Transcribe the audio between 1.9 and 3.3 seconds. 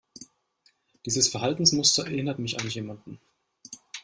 erinnert mich an jemanden.